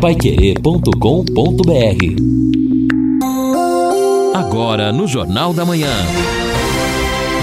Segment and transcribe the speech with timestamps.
[0.00, 0.86] paiquerê.com.br
[4.34, 5.92] Agora no Jornal da Manhã.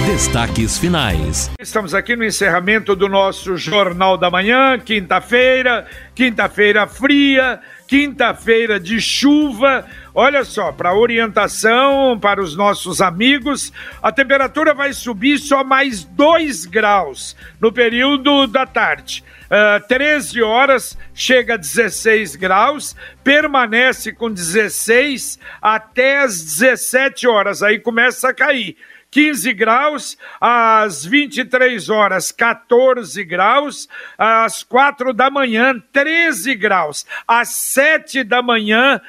[0.08, 1.52] Destaques finais.
[1.60, 5.86] Estamos aqui no encerramento do nosso Jornal da Manhã, quinta-feira,
[6.16, 9.86] quinta-feira fria, quinta-feira de chuva.
[10.16, 13.72] Olha só, para orientação para os nossos amigos,
[14.02, 19.24] a temperatura vai subir só mais 2 graus no período da tarde.
[19.48, 27.80] Uh, 13 horas chega a 16 graus, permanece com 16 até as 17 horas, aí
[27.80, 28.78] começa a cair.
[29.10, 38.24] 15 graus, às 23 horas, 14 graus, às 4 da manhã, 13 graus, às 7
[38.24, 39.02] da manhã,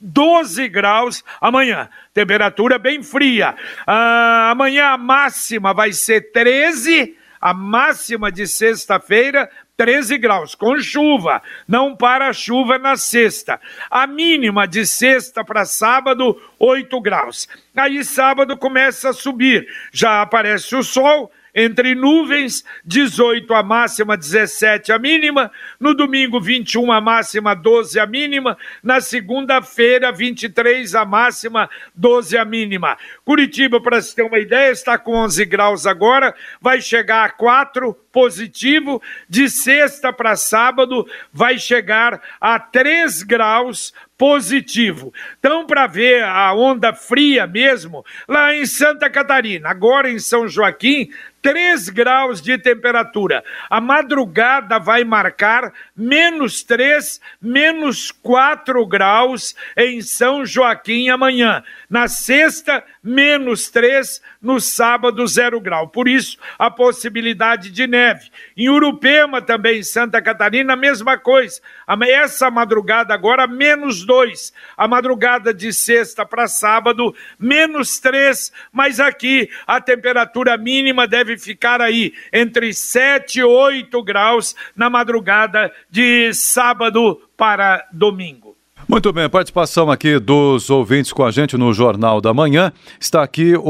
[0.00, 1.88] 12 graus amanhã.
[2.14, 3.54] Temperatura bem fria.
[3.86, 9.50] Ah, amanhã a máxima vai ser 13, a máxima de sexta-feira
[9.82, 11.42] 13 graus, com chuva.
[11.66, 13.60] Não para chuva na sexta.
[13.90, 17.48] A mínima de sexta para sábado, 8 graus.
[17.74, 19.66] Aí sábado começa a subir.
[19.90, 25.50] Já aparece o sol entre nuvens, 18 a máxima, 17 a mínima.
[25.80, 28.56] No domingo, 21 a máxima, 12 a mínima.
[28.84, 32.96] Na segunda-feira, 23 a máxima, 12 a mínima.
[33.24, 37.96] Curitiba, para se ter uma ideia, está com 11 graus agora, vai chegar a 4
[38.12, 39.02] positivo.
[39.28, 45.12] De sexta para sábado, vai chegar a 3 graus positivo.
[45.38, 51.10] Então, para ver a onda fria mesmo, lá em Santa Catarina, agora em São Joaquim,
[51.42, 53.42] 3 graus de temperatura.
[53.68, 61.64] A madrugada vai marcar menos 3, menos 4 graus em São Joaquim amanhã.
[61.90, 65.88] Na sexta, menos 3, no sábado, 0 grau.
[65.88, 68.01] Por isso, a possibilidade de neve.
[68.56, 71.60] Em Urupema, também, Santa Catarina, a mesma coisa.
[72.06, 74.52] Essa madrugada agora, menos 2.
[74.76, 78.52] A madrugada de sexta para sábado, menos 3.
[78.72, 85.72] Mas aqui, a temperatura mínima deve ficar aí entre 7 e 8 graus na madrugada
[85.90, 88.61] de sábado para domingo.
[88.88, 92.72] Muito bem, participação aqui dos ouvintes com a gente no Jornal da Manhã.
[92.98, 93.62] Está aqui o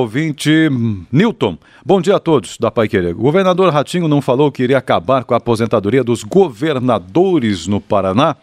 [0.00, 0.68] ouvinte
[1.12, 1.56] Newton.
[1.86, 3.14] Bom dia a todos da Pai Querer.
[3.14, 8.36] O governador Ratinho não falou que iria acabar com a aposentadoria dos governadores no Paraná?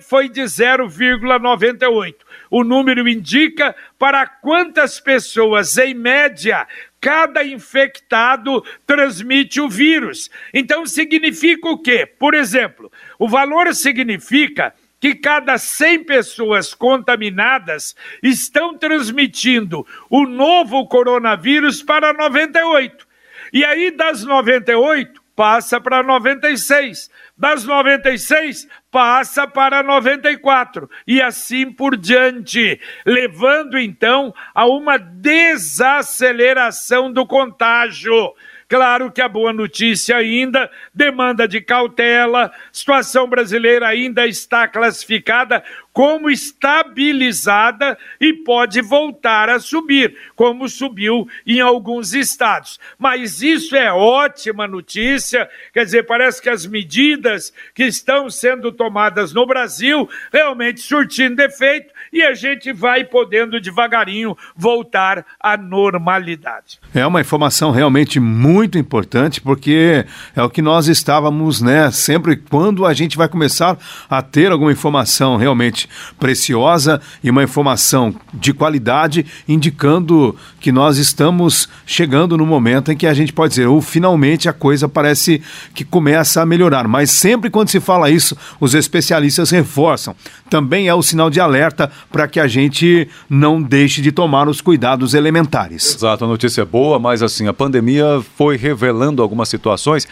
[0.00, 2.14] foi, de 0,98.
[2.50, 6.66] O número indica para quantas pessoas, em média,
[7.00, 10.30] cada infectado transmite o vírus.
[10.52, 12.04] Então significa o quê?
[12.06, 21.82] Por exemplo, o valor significa que cada 100 pessoas contaminadas estão transmitindo o novo coronavírus
[21.82, 23.08] para 98.
[23.52, 31.96] E aí das 98 passa para 96 das 96 passa para 94 e assim por
[31.96, 38.34] diante, levando então a uma desaceleração do contágio.
[38.70, 46.30] Claro que a boa notícia ainda demanda de cautela, situação brasileira ainda está classificada como
[46.30, 52.78] estabilizada e pode voltar a subir, como subiu em alguns estados.
[52.96, 59.32] Mas isso é ótima notícia, quer dizer, parece que as medidas que estão sendo tomadas
[59.32, 66.78] no Brasil realmente surtindo efeito e a gente vai podendo devagarinho voltar à normalidade.
[66.94, 70.04] É uma informação realmente muito importante, porque
[70.34, 73.78] é o que nós estávamos, né, sempre quando a gente vai começar
[74.08, 81.68] a ter alguma informação realmente preciosa e uma informação de qualidade, indicando que nós estamos
[81.86, 85.42] chegando no momento em que a gente pode dizer, ou finalmente a coisa parece
[85.74, 86.88] que começa a melhorar.
[86.88, 90.14] Mas sempre quando se fala isso, os especialistas reforçam.
[90.48, 94.60] Também é o sinal de alerta para que a gente não deixe de tomar os
[94.60, 95.94] cuidados elementares.
[95.94, 100.06] Exato, a notícia é boa, mas assim, a pandemia foi revelando algumas situações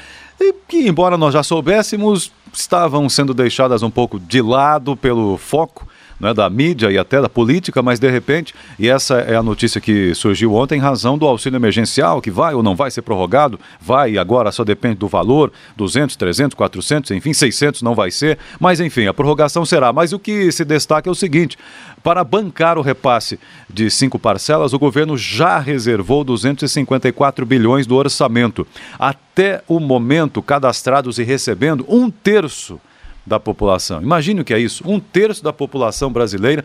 [0.69, 5.89] que, embora nós já soubéssemos, estavam sendo deixadas um pouco de lado pelo foco
[6.21, 9.81] né, da mídia e até da política, mas de repente, e essa é a notícia
[9.81, 13.59] que surgiu ontem, em razão do auxílio emergencial, que vai ou não vai ser prorrogado,
[13.81, 18.39] vai e agora só depende do valor, 200, 300, 400, enfim, 600 não vai ser,
[18.59, 19.93] mas enfim, a prorrogação será.
[19.93, 21.57] Mas o que se destaca é o seguinte,
[22.03, 23.39] para bancar o repasse
[23.69, 28.67] de cinco parcelas, o governo já reservou 254 bilhões do orçamento.
[28.99, 32.81] Até o momento, cadastrados e recebendo um terço
[33.29, 34.03] da população.
[34.03, 36.65] Imagine o que é isso: um terço da população brasileira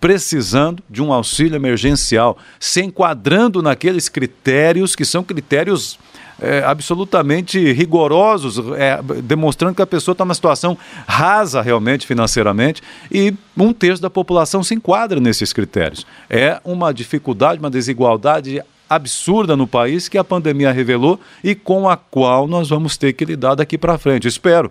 [0.00, 5.98] precisando de um auxílio emergencial, se enquadrando naqueles critérios que são critérios
[6.40, 10.76] é, absolutamente rigorosos, é, demonstrando que a pessoa está numa situação
[11.06, 16.06] rasa realmente financeiramente e um terço da população se enquadra nesses critérios.
[16.28, 21.96] É uma dificuldade, uma desigualdade absurda no país que a pandemia revelou e com a
[21.96, 24.26] qual nós vamos ter que lidar daqui para frente.
[24.26, 24.70] Espero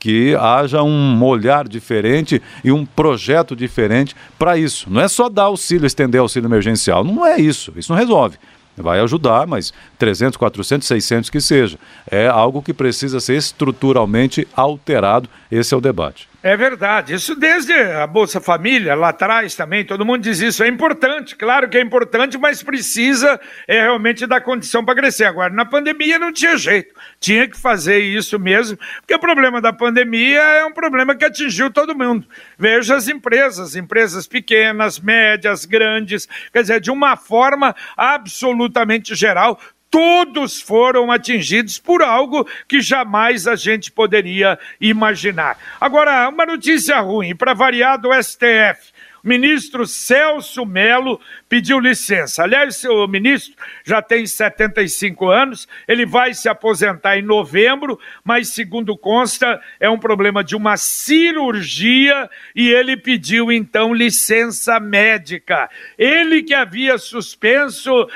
[0.00, 4.88] que haja um olhar diferente e um projeto diferente para isso.
[4.90, 7.04] Não é só dar auxílio, estender auxílio emergencial.
[7.04, 7.72] Não é isso.
[7.76, 8.38] Isso não resolve.
[8.76, 11.78] Vai ajudar, mas 300, 400, 600 que seja.
[12.10, 15.28] É algo que precisa ser estruturalmente alterado.
[15.52, 16.28] Esse é o debate.
[16.42, 17.12] É verdade.
[17.12, 20.64] Isso desde a Bolsa Família, lá atrás também, todo mundo diz isso.
[20.64, 23.38] É importante, claro que é importante, mas precisa
[23.68, 25.24] é, realmente dar condição para crescer.
[25.24, 26.94] Agora, na pandemia não tinha jeito.
[27.20, 31.70] Tinha que fazer isso mesmo, porque o problema da pandemia é um problema que atingiu
[31.70, 32.26] todo mundo.
[32.58, 39.60] Veja as empresas, empresas pequenas, médias, grandes, quer dizer, de uma forma absolutamente geral,
[39.90, 45.58] todos foram atingidos por algo que jamais a gente poderia imaginar.
[45.80, 52.42] Agora, uma notícia ruim, para variar do STF ministro Celso Melo pediu licença.
[52.42, 58.96] Aliás, o ministro já tem 75 anos, ele vai se aposentar em novembro, mas, segundo
[58.96, 65.70] consta, é um problema de uma cirurgia e ele pediu então licença médica.
[65.98, 68.08] Ele que havia suspenso uh,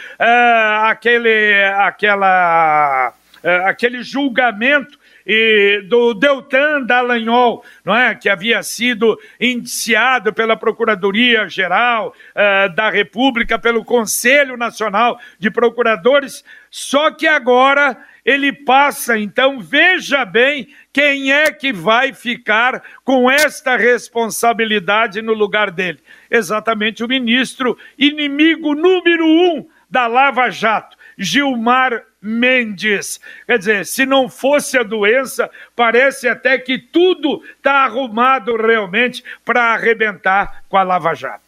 [0.84, 8.14] aquele, aquela, uh, aquele julgamento e do Deltan Dallagnol, não é?
[8.14, 17.11] que havia sido indiciado pela Procuradoria-Geral uh, da República, pelo Conselho Nacional de Procuradores, só
[17.11, 25.21] que agora ele passa, então veja bem quem é que vai ficar com esta responsabilidade
[25.21, 26.00] no lugar dele.
[26.31, 33.21] Exatamente o ministro, inimigo número um da Lava Jato, Gilmar Mendes.
[33.47, 39.75] Quer dizer, se não fosse a doença, parece até que tudo está arrumado realmente para
[39.75, 41.43] arrebentar com a Lava Jato.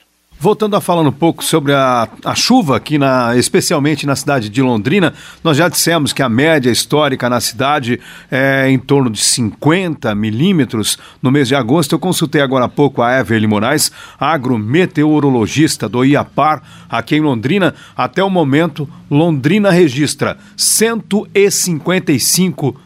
[0.47, 4.63] Voltando a falar um pouco sobre a, a chuva aqui, na, especialmente na cidade de
[4.63, 5.13] Londrina,
[5.43, 7.99] nós já dissemos que a média histórica na cidade
[8.31, 11.97] é em torno de 50 milímetros no mês de agosto.
[11.97, 17.75] Eu consultei agora há pouco a Everly Moraes, agrometeorologista do IAPAR, aqui em Londrina.
[17.97, 22.86] Até o momento, Londrina registra 155 milímetros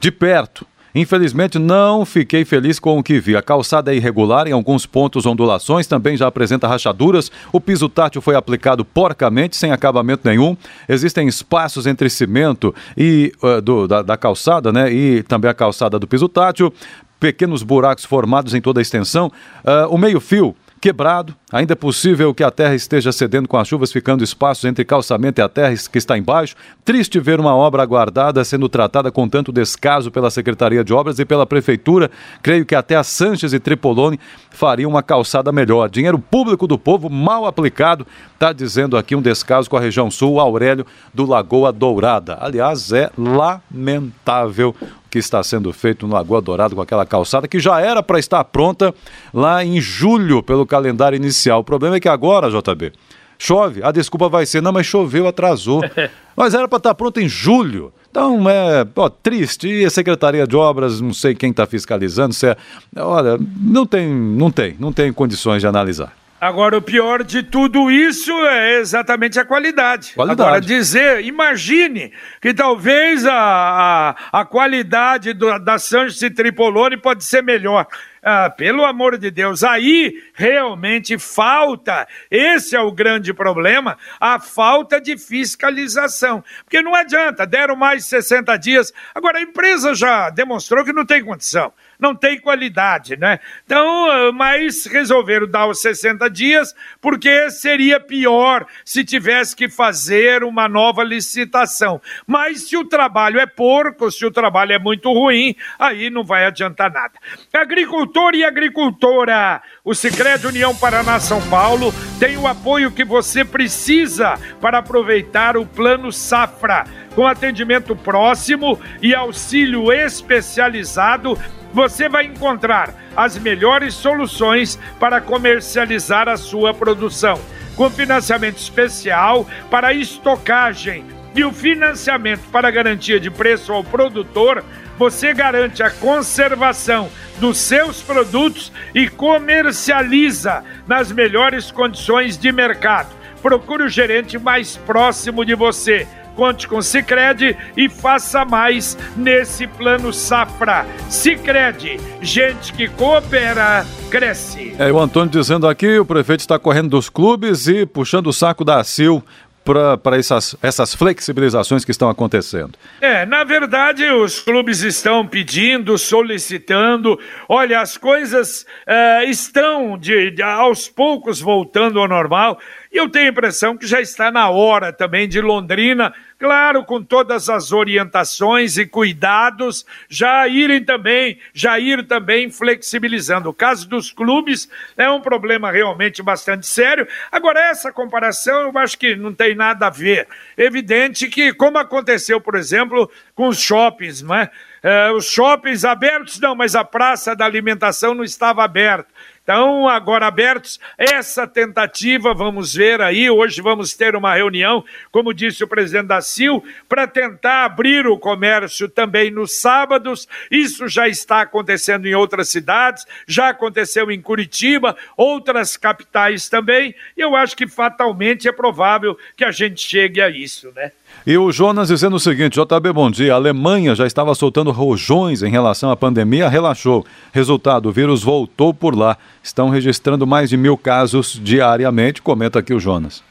[0.00, 0.66] De perto.
[0.96, 3.36] Infelizmente, não fiquei feliz com o que vi.
[3.36, 7.30] A calçada é irregular, em alguns pontos ondulações, também já apresenta rachaduras.
[7.52, 10.56] O piso tátil foi aplicado porcamente, sem acabamento nenhum.
[10.88, 14.90] Existem espaços entre cimento e uh, do, da, da, calçada, né?
[14.90, 16.72] E também a calçada do piso tátil.
[17.20, 19.30] Pequenos buracos formados em toda a extensão.
[19.62, 21.34] Uh, o meio-fio quebrado.
[21.52, 25.40] Ainda é possível que a terra esteja cedendo com as chuvas, ficando espaços entre calçamento
[25.40, 26.54] e a terra que está embaixo.
[26.84, 31.24] Triste ver uma obra aguardada sendo tratada com tanto descaso pela Secretaria de Obras e
[31.24, 32.10] pela Prefeitura.
[32.42, 34.18] Creio que até a Sanches e Tripolone
[34.50, 35.88] fariam uma calçada melhor.
[35.88, 40.40] Dinheiro público do povo mal aplicado, está dizendo aqui um descaso com a região sul,
[40.40, 42.38] Aurélio do Lagoa Dourada.
[42.40, 44.74] Aliás, é lamentável
[45.16, 48.44] que está sendo feito no Lagoa Dourado com aquela calçada que já era para estar
[48.44, 48.94] pronta
[49.32, 51.60] lá em julho pelo calendário inicial.
[51.60, 52.92] O problema é que agora, JB,
[53.38, 55.80] chove, a desculpa vai ser, não, mas choveu, atrasou.
[56.36, 57.94] mas era para estar pronta em julho.
[58.10, 59.66] Então é ó, triste.
[59.66, 62.56] E a Secretaria de Obras, não sei quem está fiscalizando, se é.
[62.94, 66.12] Olha, não tem, não tem, não tem condições de analisar.
[66.38, 70.12] Agora, o pior de tudo isso é exatamente a qualidade.
[70.12, 70.42] qualidade.
[70.42, 72.12] Agora, dizer, imagine
[72.42, 77.86] que talvez a, a, a qualidade do, da Sanches e Tripolone pode ser melhor.
[78.22, 85.00] Ah, pelo amor de Deus, aí realmente falta, esse é o grande problema, a falta
[85.00, 86.44] de fiscalização.
[86.64, 91.24] Porque não adianta, deram mais 60 dias, agora a empresa já demonstrou que não tem
[91.24, 93.40] condição não tem qualidade, né?
[93.64, 100.44] Então, ah, mas resolveram dar os 60 dias, porque seria pior se tivesse que fazer
[100.44, 102.00] uma nova licitação.
[102.26, 106.46] Mas se o trabalho é porco, se o trabalho é muito ruim, aí não vai
[106.46, 107.14] adiantar nada.
[107.52, 114.38] Agricultor e agricultora, o Sicredi União Paraná São Paulo tem o apoio que você precisa
[114.60, 116.84] para aproveitar o Plano Safra,
[117.14, 121.38] com atendimento próximo e auxílio especializado
[121.76, 127.38] você vai encontrar as melhores soluções para comercializar a sua produção.
[127.76, 131.04] Com financiamento especial para estocagem
[131.34, 134.64] e o financiamento para garantia de preço ao produtor,
[134.96, 143.10] você garante a conservação dos seus produtos e comercializa nas melhores condições de mercado.
[143.42, 146.08] Procure o gerente mais próximo de você.
[146.36, 150.86] Conte com Sicredi e faça mais nesse plano safra.
[151.08, 154.76] Sicredi, gente que coopera cresce.
[154.78, 158.64] É, o Antônio dizendo aqui, o prefeito está correndo dos clubes e puxando o saco
[158.64, 159.24] da ACIL
[159.66, 162.72] para essas, essas flexibilizações que estão acontecendo?
[163.00, 167.18] É, na verdade, os clubes estão pedindo, solicitando.
[167.48, 172.58] Olha, as coisas uh, estão de, de, aos poucos voltando ao normal.
[172.96, 177.02] E eu tenho a impressão que já está na hora também de Londrina claro, com
[177.02, 183.48] todas as orientações e cuidados, já irem também, já ir também flexibilizando.
[183.48, 187.06] O caso dos clubes é um problema realmente bastante sério.
[187.30, 190.28] Agora, essa comparação eu acho que não tem nada a ver.
[190.56, 194.50] Evidente que, como aconteceu, por exemplo, com os shoppings, não é?
[194.82, 199.08] É, os shoppings abertos, não, mas a praça da alimentação não estava aberta.
[199.46, 205.62] Então, agora abertos, essa tentativa, vamos ver aí, hoje vamos ter uma reunião, como disse
[205.62, 210.26] o presidente da CIL, para tentar abrir o comércio também nos sábados.
[210.50, 216.92] Isso já está acontecendo em outras cidades, já aconteceu em Curitiba, outras capitais também.
[217.16, 220.90] E eu acho que fatalmente é provável que a gente chegue a isso, né?
[221.24, 223.32] E o Jonas dizendo o seguinte: JB, bom dia.
[223.32, 227.06] A Alemanha já estava soltando rojões em relação à pandemia, relaxou.
[227.32, 229.16] Resultado: o vírus voltou por lá.
[229.42, 232.20] Estão registrando mais de mil casos diariamente.
[232.22, 233.22] Comenta aqui o Jonas.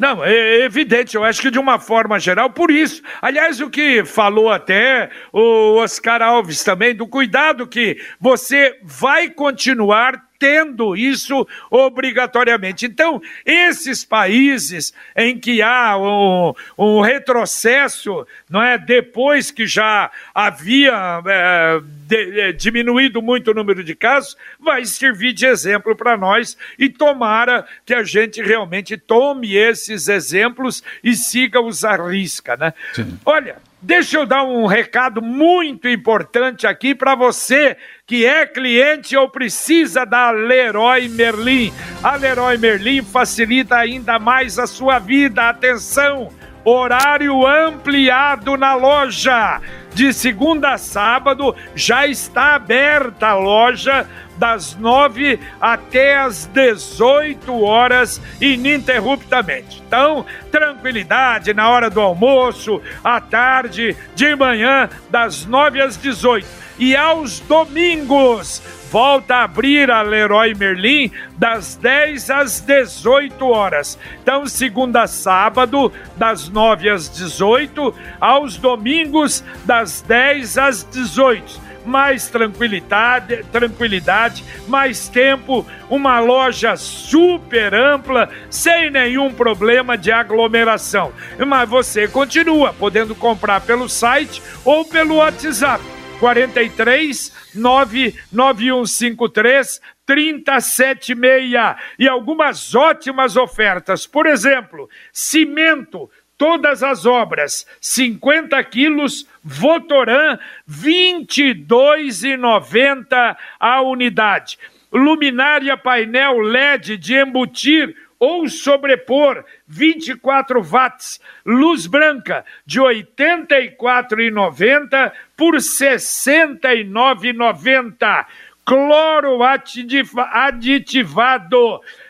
[0.00, 3.02] Não, é evidente, eu acho que de uma forma geral, por isso.
[3.20, 10.29] Aliás, o que falou até o Oscar Alves também, do cuidado que você vai continuar
[10.40, 12.86] tendo isso obrigatoriamente.
[12.86, 21.22] Então, esses países em que há um, um retrocesso, não é, depois que já havia
[21.26, 26.56] é, de, é, diminuído muito o número de casos, vai servir de exemplo para nós
[26.78, 32.72] e tomara que a gente realmente tome esses exemplos e siga-os à risca, né?
[32.94, 33.18] Sim.
[33.26, 39.30] Olha, Deixa eu dar um recado muito importante aqui para você que é cliente ou
[39.30, 41.72] precisa da Leroy Merlin.
[42.02, 45.48] A Leroy Merlin facilita ainda mais a sua vida.
[45.48, 46.30] Atenção!
[46.62, 49.62] Horário ampliado na loja.
[49.94, 54.06] De segunda a sábado já está aberta a loja
[54.40, 59.82] das 9 até as 18 horas ininterruptamente.
[59.86, 66.48] Então, tranquilidade na hora do almoço, à tarde, de manhã, das 9 às 18.
[66.78, 73.98] E aos domingos, volta a abrir a Leroy Merlin das 10 às 18 horas.
[74.22, 82.28] Então, segunda a sábado, das 9 às 18, aos domingos, das 10 às 18 mais
[82.28, 91.12] tranquilidade, tranquilidade, mais tempo, uma loja super ampla, sem nenhum problema de aglomeração.
[91.44, 95.82] Mas você continua podendo comprar pelo site ou pelo WhatsApp.
[96.20, 101.52] 43 99153 376
[101.98, 104.08] e algumas ótimas ofertas.
[104.08, 114.58] Por exemplo, cimento todas as obras, 50 quilos, Votoran, R$ 22,90 a unidade.
[114.90, 122.86] Luminária painel LED de embutir ou sobrepor 24 watts, luz branca de R$
[123.18, 128.24] 84,90 por R$ 69,90
[128.64, 130.30] cloro aditivado,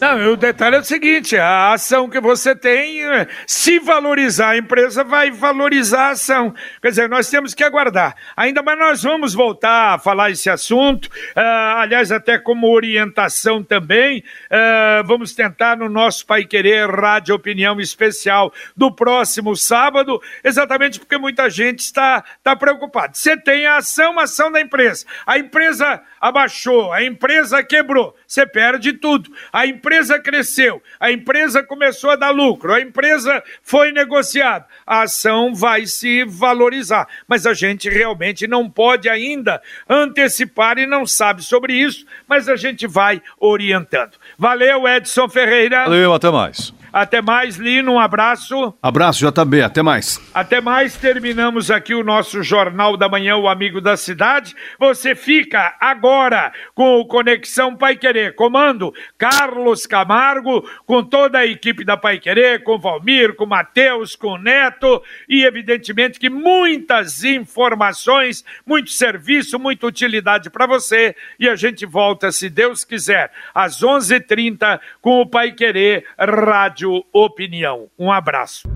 [0.00, 3.00] Não, o detalhe é o seguinte: a ação que você tem,
[3.46, 6.54] se valorizar a empresa, vai valorizar a ação.
[6.80, 8.14] Quer dizer, nós temos que aguardar.
[8.36, 14.22] Ainda mais nós vamos voltar a falar esse assunto, uh, aliás, até como orientação também.
[14.46, 21.18] Uh, vamos tentar no nosso Pai Querer Rádio Opinião Especial do próximo sábado, exatamente porque
[21.18, 23.14] muita gente está, está preocupada.
[23.14, 25.04] Você tem a ação, a ação da empresa.
[25.26, 29.30] A empresa abaixou, a empresa quebrou, você perde tudo.
[29.52, 35.54] A empresa cresceu, a empresa começou a dar lucro, a empresa foi negociada, a ação
[35.54, 37.08] vai se valorizar.
[37.26, 42.56] Mas a gente realmente não pode ainda antecipar e não sabe sobre isso, mas a
[42.56, 44.12] gente vai orientando.
[44.38, 45.84] Valeu, Edson Ferreira.
[45.84, 46.72] Valeu, até mais.
[46.92, 48.74] Até mais, Lino, um abraço.
[48.82, 50.20] Abraço, JB, até mais.
[50.32, 54.54] Até mais, terminamos aqui o nosso Jornal da Manhã, o Amigo da Cidade.
[54.78, 61.84] Você fica agora com o Conexão Pai Querer, comando Carlos Camargo, com toda a equipe
[61.84, 68.90] da Pai Querer, com Valmir, com Matheus, com Neto e, evidentemente, que muitas informações, muito
[68.90, 71.14] serviço, muita utilidade para você.
[71.38, 76.04] E a gente volta, se Deus quiser, às 11:30 h 30 com o Pai Querer
[76.18, 77.88] Rádio Rádio Opinião.
[77.98, 78.68] Um abraço.